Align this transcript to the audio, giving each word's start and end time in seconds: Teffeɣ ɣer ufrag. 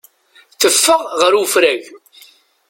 Teffeɣ 0.59 1.01
ɣer 1.19 1.33
ufrag. 1.43 1.83